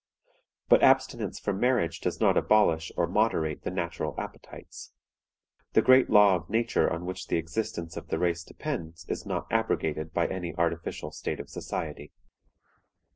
But 0.67 0.81
abstinence 0.81 1.39
from 1.39 1.59
marriage 1.59 1.99
does 1.99 2.19
not 2.19 2.35
abolish 2.35 2.91
or 2.97 3.05
moderate 3.05 3.61
the 3.61 3.69
natural 3.69 4.19
appetites. 4.19 4.91
The 5.73 5.83
great 5.83 6.09
law 6.09 6.33
of 6.33 6.49
nature 6.49 6.91
on 6.91 7.05
which 7.05 7.27
the 7.27 7.37
existence 7.37 7.95
of 7.95 8.07
the 8.07 8.17
race 8.17 8.43
depends 8.43 9.05
is 9.07 9.27
not 9.27 9.45
abrogated 9.51 10.11
by 10.11 10.25
any 10.25 10.55
artificial 10.55 11.11
state 11.11 11.39
of 11.39 11.51
society. 11.51 12.11